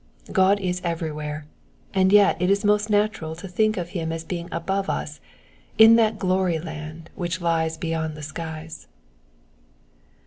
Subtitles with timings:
[0.31, 1.45] God is everywhere,
[1.93, 5.19] and yet it is most natural to think of him as being above us,
[5.77, 8.87] in that glory land which lies beyond the skies.